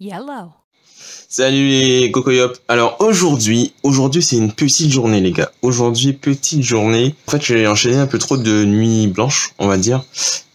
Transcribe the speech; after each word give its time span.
Yellow. 0.00 0.48
Salut 1.28 1.68
les 1.68 2.10
cocoyop. 2.10 2.54
Alors 2.68 2.96
aujourd'hui, 3.00 3.74
aujourd'hui 3.82 4.22
c'est 4.22 4.36
une 4.36 4.50
petite 4.50 4.90
journée 4.90 5.20
les 5.20 5.30
gars. 5.30 5.52
Aujourd'hui 5.60 6.14
petite 6.14 6.62
journée. 6.62 7.14
En 7.28 7.32
fait 7.32 7.42
j'ai 7.42 7.66
enchaîné 7.66 7.96
un 7.96 8.06
peu 8.06 8.16
trop 8.16 8.38
de 8.38 8.64
nuits 8.64 9.08
blanches, 9.08 9.52
on 9.58 9.66
va 9.66 9.76
dire, 9.76 10.02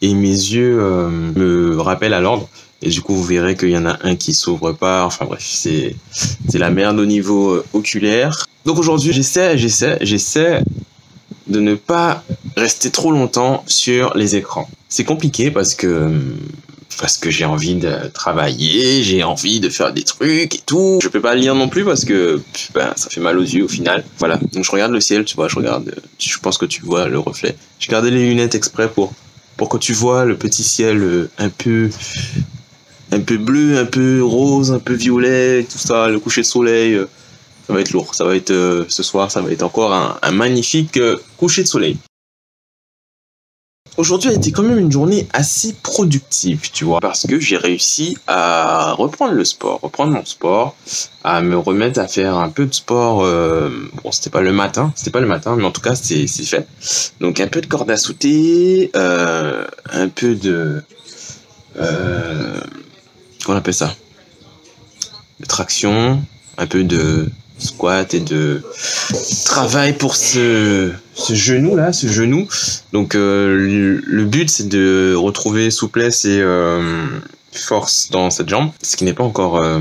et 0.01 0.15
mes 0.15 0.29
yeux 0.29 0.79
euh, 0.81 1.09
me 1.35 1.79
rappellent 1.79 2.15
à 2.15 2.21
l'ordre. 2.21 2.49
Et 2.81 2.89
du 2.89 3.03
coup 3.03 3.13
vous 3.13 3.23
verrez 3.23 3.55
qu'il 3.55 3.69
y 3.69 3.77
en 3.77 3.85
a 3.85 3.99
un 4.01 4.15
qui 4.15 4.33
s'ouvre 4.33 4.71
pas. 4.71 5.05
Enfin 5.05 5.25
bref, 5.25 5.43
c'est 5.45 5.95
la 6.55 6.71
merde 6.71 6.99
au 6.99 7.05
niveau 7.05 7.51
euh, 7.51 7.65
oculaire. 7.73 8.47
Donc 8.65 8.79
aujourd'hui 8.79 9.13
j'essaie, 9.13 9.59
j'essaie, 9.59 9.99
j'essaie 10.01 10.63
de 11.45 11.59
ne 11.59 11.75
pas 11.75 12.23
rester 12.57 12.89
trop 12.89 13.11
longtemps 13.11 13.63
sur 13.67 14.17
les 14.17 14.35
écrans. 14.35 14.67
C'est 14.89 15.03
compliqué 15.03 15.51
parce 15.51 15.75
que 15.75 16.09
parce 16.99 17.17
que 17.17 17.29
j'ai 17.29 17.45
envie 17.45 17.75
de 17.75 18.07
travailler, 18.13 19.03
j'ai 19.03 19.23
envie 19.23 19.59
de 19.59 19.69
faire 19.69 19.93
des 19.93 20.03
trucs 20.03 20.55
et 20.55 20.61
tout. 20.65 20.99
Je 21.01 21.09
peux 21.09 21.21
pas 21.21 21.35
lire 21.35 21.55
non 21.55 21.69
plus 21.69 21.83
parce 21.83 22.05
que 22.05 22.41
ben, 22.73 22.93
ça 22.95 23.09
fait 23.09 23.21
mal 23.21 23.37
aux 23.37 23.43
yeux 23.43 23.65
au 23.65 23.67
final. 23.67 24.03
Voilà, 24.19 24.37
donc 24.53 24.63
je 24.63 24.71
regarde 24.71 24.91
le 24.91 25.01
ciel, 25.01 25.25
tu 25.25 25.35
vois, 25.35 25.47
je 25.47 25.55
regarde, 25.55 25.93
je 26.19 26.37
pense 26.39 26.57
que 26.57 26.65
tu 26.65 26.81
vois 26.81 27.07
le 27.07 27.19
reflet. 27.19 27.55
J'ai 27.79 27.91
gardé 27.91 28.11
les 28.11 28.25
lunettes 28.25 28.55
exprès 28.55 28.89
pour 28.89 29.13
pour 29.57 29.69
que 29.69 29.77
tu 29.77 29.93
vois 29.93 30.25
le 30.25 30.35
petit 30.35 30.63
ciel 30.63 31.01
euh, 31.01 31.29
un 31.37 31.49
peu 31.49 31.89
un 33.11 33.19
peu 33.19 33.37
bleu, 33.37 33.77
un 33.77 33.85
peu 33.85 34.23
rose, 34.23 34.71
un 34.71 34.79
peu 34.79 34.93
violet, 34.93 35.63
tout 35.63 35.77
ça, 35.77 36.09
le 36.09 36.19
coucher 36.19 36.41
de 36.41 36.47
soleil. 36.47 36.95
Euh, 36.95 37.07
ça 37.67 37.73
va 37.73 37.81
être 37.81 37.91
lourd, 37.91 38.13
ça 38.13 38.25
va 38.25 38.35
être 38.35 38.51
euh, 38.51 38.85
ce 38.89 39.01
soir, 39.01 39.31
ça 39.31 39.41
va 39.41 39.51
être 39.51 39.63
encore 39.63 39.91
un 39.93 40.31
magnifique 40.31 40.99
coucher 41.37 41.63
de 41.63 41.67
soleil. 41.67 41.97
Aujourd'hui 43.97 44.29
a 44.29 44.33
été 44.33 44.51
quand 44.51 44.63
même 44.63 44.77
une 44.77 44.91
journée 44.91 45.25
assez 45.31 45.73
productive, 45.81 46.69
tu 46.73 46.83
vois, 46.83 46.99
parce 46.99 47.25
que 47.25 47.39
j'ai 47.39 47.55
réussi 47.55 48.17
à 48.27 48.91
reprendre 48.91 49.33
le 49.33 49.45
sport, 49.45 49.79
reprendre 49.81 50.11
mon 50.11 50.25
sport, 50.25 50.75
à 51.23 51.41
me 51.41 51.57
remettre 51.57 51.99
à 52.01 52.07
faire 52.07 52.35
un 52.35 52.49
peu 52.49 52.65
de 52.65 52.73
sport. 52.73 53.23
Euh, 53.23 53.69
bon, 54.03 54.11
c'était 54.11 54.29
pas 54.29 54.41
le 54.41 54.51
matin, 54.51 54.91
c'était 54.97 55.11
pas 55.11 55.21
le 55.21 55.27
matin, 55.27 55.55
mais 55.55 55.63
en 55.63 55.71
tout 55.71 55.79
cas, 55.79 55.95
c'est 55.95 56.27
fait. 56.27 56.67
Donc 57.21 57.39
un 57.39 57.47
peu 57.47 57.61
de 57.61 57.67
corde 57.67 57.89
à 57.89 57.95
sauter, 57.95 58.91
euh, 58.97 59.65
un 59.89 60.09
peu 60.09 60.35
de, 60.35 60.83
euh, 61.79 62.59
qu'on 63.45 63.55
appelle 63.55 63.73
ça, 63.73 63.95
de 65.39 65.45
traction, 65.45 66.21
un 66.57 66.67
peu 66.67 66.83
de 66.83 67.29
squat 67.59 68.13
et 68.13 68.19
de 68.19 68.61
travail 69.45 69.93
pour 69.93 70.15
ce, 70.15 70.91
ce 71.13 71.33
genou 71.33 71.75
là, 71.75 71.93
ce 71.93 72.07
genou. 72.07 72.47
Donc 72.93 73.15
euh, 73.15 74.01
le, 74.05 74.25
but 74.25 74.49
c'est 74.49 74.67
de 74.67 75.13
retrouver 75.15 75.71
souplesse 75.71 76.25
et 76.25 76.39
euh, 76.41 77.05
force 77.51 78.09
dans 78.11 78.29
cette 78.29 78.49
jambe, 78.49 78.71
ce 78.81 78.95
qui 78.95 79.03
n'est 79.03 79.13
pas 79.13 79.23
encore 79.23 79.57
euh, 79.57 79.79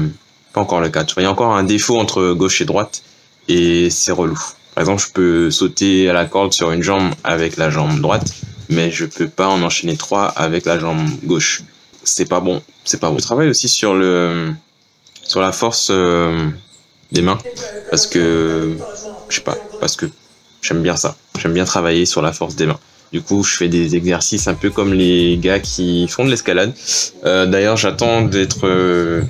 pas 0.53 0.61
encore 0.61 0.81
le 0.81 0.89
cas. 0.89 1.05
Il 1.17 1.23
y 1.23 1.27
a 1.27 1.31
encore 1.31 1.57
un 1.57 1.65
défaut 1.65 1.99
entre 1.99 2.33
gauche 2.33 2.61
et 2.61 2.65
droite 2.65 3.03
et 3.49 3.91
c'est 3.91 4.13
relou. 4.13 4.41
Par 4.75 4.83
exemple, 4.83 5.03
je 5.03 5.13
peux 5.13 5.51
sauter 5.51 6.09
à 6.09 6.13
la 6.13 6.25
corde 6.25 6.53
sur 6.53 6.73
une 6.73 6.83
jambe 6.83 7.13
avec 7.23 7.57
la 7.57 7.71
jambe 7.71 8.01
droite, 8.01 8.35
mais 8.71 8.91
je 8.91 9.05
peux 9.05 9.29
pas 9.29 9.49
en 9.49 9.63
enchaîner 9.63 9.97
trois 9.97 10.27
avec 10.27 10.65
la 10.65 10.79
jambe 10.79 11.09
gauche. 11.25 11.63
C'est 12.03 12.29
pas 12.29 12.41
bon, 12.41 12.63
c'est 12.85 13.01
pas 13.01 13.11
bon. 13.11 13.19
Je 13.19 13.49
aussi 13.49 13.69
sur 13.69 13.95
le 13.95 14.53
sur 15.23 15.41
la 15.41 15.53
force 15.53 15.91
des 17.15 17.23
mains 17.23 17.39
parce 17.91 18.07
que 18.07 18.77
je 19.29 19.37
sais 19.37 19.41
pas 19.41 19.57
parce 19.81 19.97
que 19.97 20.07
j'aime 20.61 20.83
bien 20.83 20.97
ça 20.97 21.17
j'aime 21.41 21.55
bien 21.55 21.65
travailler 21.65 22.05
sur 22.05 22.21
la 22.21 22.33
force 22.33 22.57
des 22.57 22.67
mains 22.67 22.79
du 23.13 23.23
coup 23.23 23.43
je 23.43 23.57
fais 23.57 23.69
des 23.69 23.97
exercices 23.97 24.49
un 24.49 24.55
peu 24.55 24.71
comme 24.71 24.93
les 24.93 25.39
gars 25.39 25.61
qui 25.61 26.07
font 26.09 26.25
de 26.25 26.31
l'escalade 26.31 26.73
euh, 27.25 27.47
d'ailleurs 27.47 27.77
j'attends 27.77 28.23
d'être 28.23 28.67
euh, 28.67 29.23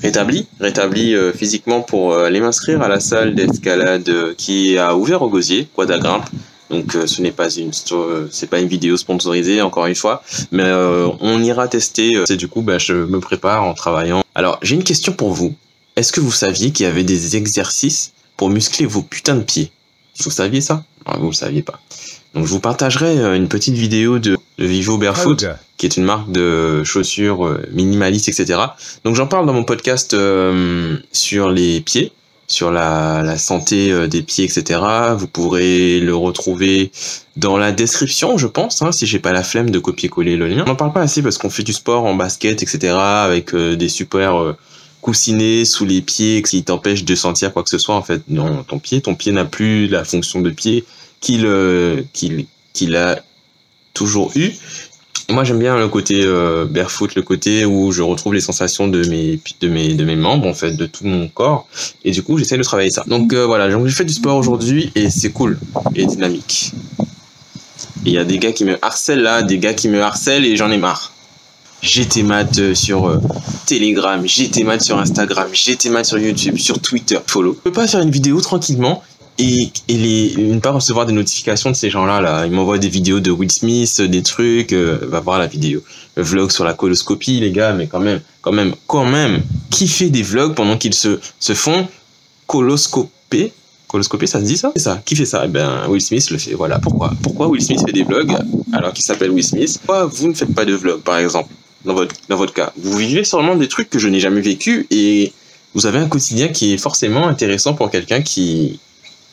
rétabli 0.00 0.46
rétabli 0.60 1.14
euh, 1.14 1.32
physiquement 1.32 1.80
pour 1.80 2.16
aller 2.16 2.40
m'inscrire 2.40 2.80
à 2.82 2.88
la 2.88 3.00
salle 3.00 3.34
d'escalade 3.34 4.34
qui 4.38 4.78
a 4.78 4.96
ouvert 4.96 5.22
au 5.22 5.28
Gosier 5.28 5.68
Quad 5.74 5.90
Grimpe 6.00 6.28
donc 6.70 6.96
ce 7.04 7.20
n'est 7.20 7.32
pas 7.32 7.50
une 7.50 7.72
c'est 8.30 8.48
pas 8.48 8.58
une 8.58 8.68
vidéo 8.68 8.96
sponsorisée 8.96 9.60
encore 9.60 9.84
une 9.84 9.94
fois, 9.94 10.22
mais 10.52 10.64
on 11.20 11.38
ira 11.42 11.68
tester. 11.68 12.12
C'est 12.24 12.38
du 12.38 12.48
coup 12.48 12.62
bah, 12.62 12.78
je 12.78 12.94
me 12.94 13.20
prépare 13.20 13.62
en 13.64 13.74
travaillant. 13.74 14.22
Alors 14.34 14.58
j'ai 14.62 14.76
une 14.76 14.82
question 14.82 15.12
pour 15.12 15.32
vous. 15.32 15.54
Est-ce 15.96 16.12
que 16.12 16.20
vous 16.20 16.32
saviez 16.32 16.72
qu'il 16.72 16.84
y 16.84 16.88
avait 16.88 17.04
des 17.04 17.36
exercices 17.36 18.12
pour 18.36 18.48
muscler 18.48 18.86
vos 18.86 19.02
putains 19.02 19.36
de 19.36 19.42
pieds? 19.42 19.70
Vous 20.20 20.30
saviez 20.30 20.60
ça? 20.60 20.84
Non, 21.06 21.18
vous 21.18 21.28
le 21.28 21.34
saviez 21.34 21.62
pas. 21.62 21.80
Donc 22.34 22.46
je 22.46 22.50
vous 22.50 22.60
partagerai 22.60 23.18
euh, 23.18 23.36
une 23.36 23.48
petite 23.48 23.74
vidéo 23.74 24.18
de, 24.18 24.38
Vivo 24.58 24.96
Barefoot, 24.96 25.44
qui 25.76 25.86
est 25.86 25.96
une 25.96 26.04
marque 26.04 26.30
de 26.30 26.84
chaussures 26.84 27.46
euh, 27.46 27.62
minimalistes, 27.72 28.28
etc. 28.28 28.60
Donc 29.04 29.16
j'en 29.16 29.26
parle 29.26 29.46
dans 29.46 29.52
mon 29.52 29.64
podcast 29.64 30.14
euh, 30.14 30.96
sur 31.10 31.50
les 31.50 31.80
pieds, 31.80 32.12
sur 32.46 32.70
la, 32.70 33.36
santé 33.38 34.08
des 34.08 34.22
pieds, 34.22 34.44
etc. 34.44 34.80
Vous 35.16 35.26
pourrez 35.26 36.00
le 36.00 36.14
retrouver 36.14 36.90
dans 37.36 37.56
la 37.56 37.72
description, 37.72 38.38
je 38.38 38.46
pense, 38.46 38.82
hein, 38.82 38.92
si 38.92 39.06
j'ai 39.06 39.18
pas 39.18 39.32
la 39.32 39.42
flemme 39.42 39.70
de 39.70 39.78
copier-coller 39.78 40.36
le 40.36 40.48
lien. 40.48 40.62
On 40.64 40.68
n'en 40.68 40.76
parle 40.76 40.92
pas 40.92 41.00
assez 41.00 41.22
parce 41.22 41.38
qu'on 41.38 41.50
fait 41.50 41.62
du 41.62 41.72
sport 41.72 42.04
en 42.04 42.14
basket, 42.14 42.62
etc. 42.62 42.94
avec 42.94 43.54
des 43.54 43.88
super 43.88 44.54
coussiné 45.02 45.64
sous 45.64 45.84
les 45.84 46.00
pieds 46.00 46.42
qui 46.42 46.62
t'empêche 46.62 47.04
de 47.04 47.14
sentir 47.14 47.52
quoi 47.52 47.62
que 47.62 47.68
ce 47.68 47.76
soit 47.76 47.96
en 47.96 48.02
fait 48.02 48.22
dans 48.28 48.62
ton 48.62 48.78
pied. 48.78 49.02
Ton 49.02 49.14
pied 49.14 49.32
n'a 49.32 49.44
plus 49.44 49.88
la 49.88 50.04
fonction 50.04 50.40
de 50.40 50.48
pied 50.48 50.84
qu'il 51.20 51.44
euh, 51.44 52.02
a 52.94 53.16
toujours 53.92 54.32
eu. 54.36 54.52
Moi 55.28 55.44
j'aime 55.44 55.58
bien 55.58 55.76
le 55.76 55.88
côté 55.88 56.22
euh, 56.24 56.66
barefoot, 56.66 57.14
le 57.14 57.22
côté 57.22 57.64
où 57.64 57.90
je 57.92 58.02
retrouve 58.02 58.34
les 58.34 58.40
sensations 58.40 58.88
de 58.88 59.04
mes 59.08 59.40
de 59.60 59.68
mes 59.68 59.94
de 59.94 60.04
mes 60.04 60.16
membres 60.16 60.46
en 60.46 60.54
fait, 60.54 60.72
de 60.72 60.86
tout 60.86 61.04
mon 61.04 61.28
corps. 61.28 61.66
Et 62.04 62.12
du 62.12 62.22
coup 62.22 62.38
j'essaie 62.38 62.56
de 62.56 62.62
travailler 62.62 62.90
ça. 62.90 63.04
Donc 63.06 63.32
euh, 63.32 63.44
voilà, 63.44 63.70
j'ai 63.70 63.90
fait 63.90 64.04
du 64.04 64.14
sport 64.14 64.36
aujourd'hui 64.36 64.92
et 64.94 65.10
c'est 65.10 65.32
cool 65.32 65.58
et 65.96 66.06
dynamique. 66.06 66.72
Il 68.04 68.12
y 68.12 68.18
a 68.18 68.24
des 68.24 68.38
gars 68.38 68.52
qui 68.52 68.64
me 68.64 68.84
harcèlent 68.84 69.22
là, 69.22 69.42
des 69.42 69.58
gars 69.58 69.74
qui 69.74 69.88
me 69.88 70.00
harcèlent 70.00 70.44
et 70.44 70.56
j'en 70.56 70.70
ai 70.70 70.78
marre. 70.78 71.12
J'étais 71.82 72.22
mat 72.22 72.74
sur 72.74 73.20
Telegram, 73.66 74.22
j'étais 74.24 74.62
mal 74.62 74.80
sur 74.80 74.98
Instagram, 74.98 75.48
j'étais 75.52 75.90
mal 75.90 76.04
sur 76.04 76.16
YouTube, 76.16 76.56
sur 76.56 76.80
Twitter, 76.80 77.18
follow. 77.26 77.54
Je 77.54 77.60
peux 77.60 77.72
pas 77.72 77.88
faire 77.88 78.00
une 78.00 78.10
vidéo 78.12 78.40
tranquillement 78.40 79.02
et, 79.38 79.72
et 79.88 79.96
les, 79.96 80.34
ne 80.36 80.60
pas 80.60 80.70
recevoir 80.70 81.06
des 81.06 81.12
notifications 81.12 81.70
de 81.70 81.74
ces 81.74 81.90
gens-là. 81.90 82.20
Là. 82.20 82.46
Ils 82.46 82.52
m'envoient 82.52 82.78
des 82.78 82.88
vidéos 82.88 83.18
de 83.18 83.32
Will 83.32 83.50
Smith, 83.50 84.00
des 84.00 84.22
trucs, 84.22 84.72
euh, 84.72 84.98
va 85.02 85.18
voir 85.18 85.40
la 85.40 85.48
vidéo. 85.48 85.80
Vlog 86.16 86.52
sur 86.52 86.64
la 86.64 86.74
coloscopie, 86.74 87.40
les 87.40 87.50
gars, 87.50 87.72
mais 87.72 87.88
quand 87.88 88.00
même, 88.00 88.20
quand 88.42 88.52
même, 88.52 88.74
quand 88.86 89.04
même, 89.04 89.42
qui 89.70 89.88
fait 89.88 90.10
des 90.10 90.22
vlogs 90.22 90.54
pendant 90.54 90.76
qu'ils 90.76 90.94
se, 90.94 91.18
font 91.54 91.88
coloscoper? 92.46 93.52
Coloscoper, 93.88 94.28
ça 94.28 94.38
se 94.38 94.44
dit 94.44 94.56
ça? 94.56 94.72
C'est 94.76 94.82
ça. 94.82 95.02
Qui 95.04 95.16
fait 95.16 95.26
ça? 95.26 95.42
Eh 95.44 95.48
ben, 95.48 95.88
Will 95.88 96.00
Smith 96.00 96.30
le 96.30 96.38
fait. 96.38 96.54
Voilà. 96.54 96.78
Pourquoi? 96.78 97.12
Pourquoi 97.22 97.48
Will 97.48 97.60
Smith 97.60 97.80
fait 97.84 97.92
des 97.92 98.04
vlogs 98.04 98.32
alors 98.72 98.92
qu'il 98.92 99.04
s'appelle 99.04 99.30
Will 99.30 99.44
Smith? 99.44 99.78
Pourquoi 99.84 100.06
vous 100.06 100.28
ne 100.28 100.34
faites 100.34 100.54
pas 100.54 100.64
de 100.64 100.74
vlog, 100.74 101.00
par 101.00 101.18
exemple? 101.18 101.48
Dans 101.84 101.94
votre, 101.94 102.54
cas. 102.54 102.72
Vous 102.76 102.96
vivez 102.96 103.24
sûrement 103.24 103.56
des 103.56 103.68
trucs 103.68 103.90
que 103.90 103.98
je 103.98 104.08
n'ai 104.08 104.20
jamais 104.20 104.40
vécu 104.40 104.86
et 104.90 105.32
vous 105.74 105.86
avez 105.86 105.98
un 105.98 106.08
quotidien 106.08 106.48
qui 106.48 106.74
est 106.74 106.78
forcément 106.78 107.26
intéressant 107.26 107.74
pour 107.74 107.90
quelqu'un 107.90 108.22
qui... 108.22 108.78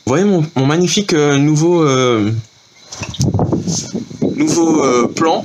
Vous 0.05 0.13
voyez 0.15 0.25
mon, 0.25 0.43
mon 0.55 0.65
magnifique 0.65 1.13
euh, 1.13 1.37
nouveau, 1.37 1.83
euh, 1.83 2.31
nouveau 4.35 4.83
euh, 4.83 5.07
plan 5.07 5.43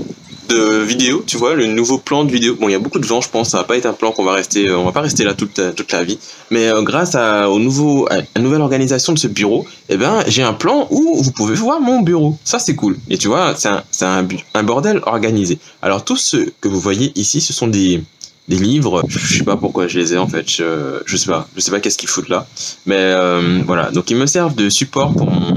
vidéo, 0.84 1.24
tu 1.26 1.36
vois, 1.36 1.54
le 1.54 1.66
nouveau 1.66 1.98
plan 1.98 2.24
de 2.24 2.32
vidéo. 2.32 2.56
Bon, 2.58 2.68
il 2.68 2.72
y 2.72 2.76
a 2.76 2.78
beaucoup 2.78 2.98
de 2.98 3.06
vent, 3.06 3.20
je 3.20 3.28
pense, 3.28 3.50
ça 3.50 3.58
va 3.58 3.64
pas 3.64 3.76
être 3.76 3.86
un 3.86 3.92
plan 3.92 4.12
qu'on 4.12 4.24
va 4.24 4.32
rester, 4.32 4.70
on 4.72 4.84
va 4.84 4.92
pas 4.92 5.00
rester 5.02 5.24
là 5.24 5.34
toute, 5.34 5.60
toute 5.74 5.92
la 5.92 6.04
vie. 6.04 6.18
Mais 6.50 6.70
grâce 6.82 7.14
à, 7.14 7.50
au 7.50 7.58
nouveau, 7.58 8.06
à 8.10 8.16
la 8.34 8.42
nouvelle 8.42 8.62
organisation 8.62 9.12
de 9.12 9.18
ce 9.18 9.28
bureau, 9.28 9.66
eh 9.88 9.96
ben, 9.96 10.22
j'ai 10.26 10.42
un 10.42 10.54
plan 10.54 10.86
où 10.90 11.22
vous 11.22 11.30
pouvez 11.32 11.54
voir 11.54 11.80
mon 11.80 12.00
bureau. 12.00 12.38
Ça, 12.44 12.58
c'est 12.58 12.74
cool. 12.74 12.96
Et 13.10 13.18
tu 13.18 13.28
vois, 13.28 13.54
c'est 13.56 13.68
un, 13.68 13.82
un, 14.02 14.26
un, 14.54 14.62
bordel 14.62 15.00
organisé. 15.06 15.58
Alors, 15.82 16.04
tout 16.04 16.16
ce 16.16 16.36
que 16.60 16.68
vous 16.68 16.80
voyez 16.80 17.12
ici, 17.16 17.40
ce 17.40 17.52
sont 17.52 17.66
des, 17.66 18.02
des 18.48 18.56
livres. 18.56 19.02
Je 19.08 19.38
sais 19.38 19.44
pas 19.44 19.56
pourquoi 19.56 19.88
je 19.88 19.98
les 19.98 20.14
ai, 20.14 20.18
en 20.18 20.28
fait. 20.28 20.48
Je, 20.50 21.00
je 21.04 21.16
sais 21.16 21.30
pas. 21.30 21.48
Je 21.54 21.60
sais 21.60 21.70
pas 21.70 21.80
qu'est-ce 21.80 21.98
qu'ils 21.98 22.08
foutent 22.08 22.28
là. 22.28 22.46
Mais 22.86 22.96
euh, 22.98 23.60
voilà. 23.66 23.90
Donc, 23.90 24.10
ils 24.10 24.16
me 24.16 24.26
servent 24.26 24.54
de 24.54 24.68
support 24.68 25.12
pour 25.12 25.30
mon 25.30 25.54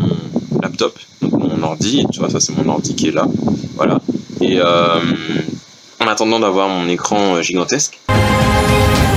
laptop. 0.61 0.97
Donc, 1.21 1.33
mon 1.33 1.63
ordi. 1.63 2.05
Tu 2.11 2.19
vois, 2.19 2.29
ça, 2.29 2.39
c'est 2.39 2.55
mon 2.55 2.67
ordi 2.69 2.95
qui 2.95 3.07
est 3.07 3.11
là. 3.13 3.27
Voilà. 3.75 3.99
Et 4.41 4.59
euh, 4.59 4.99
en 5.99 6.07
attendant 6.07 6.39
d'avoir 6.39 6.69
mon 6.69 6.87
écran 6.89 7.41
gigantesque 7.41 7.99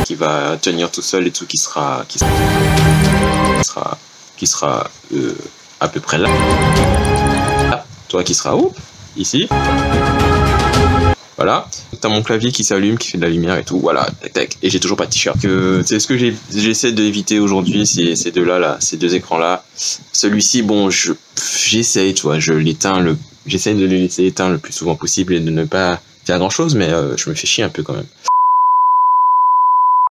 qui 0.04 0.14
va 0.14 0.56
tenir 0.56 0.90
tout 0.90 1.02
seul 1.02 1.26
et 1.26 1.30
tout, 1.30 1.46
qui 1.46 1.56
sera, 1.56 2.04
qui 2.08 2.18
sera, 2.18 3.98
qui 4.36 4.46
sera 4.46 4.90
euh, 5.14 5.34
à 5.78 5.88
peu 5.88 6.00
près 6.00 6.18
là. 6.18 6.28
là. 7.70 7.84
Toi 8.08 8.24
qui 8.24 8.34
sera 8.34 8.56
où? 8.56 8.72
Ici. 9.16 9.48
Voilà. 11.36 11.68
T'as 12.00 12.08
mon 12.08 12.22
clavier 12.22 12.52
qui 12.52 12.64
s'allume, 12.64 12.98
qui 12.98 13.08
fait 13.10 13.18
de 13.18 13.22
la 13.22 13.30
lumière 13.30 13.56
et 13.56 13.64
tout. 13.64 13.78
Voilà. 13.78 14.08
Tac, 14.32 14.56
Et 14.62 14.70
j'ai 14.70 14.80
toujours 14.80 14.96
pas 14.96 15.06
de 15.06 15.10
t-shirt. 15.10 15.38
C'est 15.84 15.98
ce 15.98 16.06
que 16.06 16.16
j'essaie 16.50 16.92
d'éviter 16.92 17.38
aujourd'hui, 17.38 17.86
ces 17.86 18.30
deux-là, 18.30 18.58
là, 18.58 18.76
ces 18.80 18.96
deux 18.96 19.14
écrans-là. 19.14 19.64
Celui-ci, 20.12 20.62
bon, 20.62 20.90
je 20.90 21.12
j'essaie, 21.66 22.12
tu 22.14 22.22
vois, 22.22 22.38
je 22.38 22.52
l'éteins 22.52 23.00
le, 23.00 23.16
j'essaie 23.50 23.74
de 23.74 23.86
le 23.86 23.96
laisser 23.96 24.24
éteindre 24.24 24.52
le 24.52 24.58
plus 24.58 24.72
souvent 24.72 24.94
possible 24.94 25.34
et 25.34 25.40
de 25.40 25.50
ne 25.50 25.64
pas 25.64 26.00
faire 26.24 26.38
grand-chose, 26.38 26.74
mais 26.74 26.90
euh, 26.90 27.16
je 27.16 27.28
me 27.30 27.34
fais 27.34 27.46
chier 27.46 27.64
un 27.64 27.68
peu 27.68 27.82
quand 27.82 27.94
même. 27.94 28.06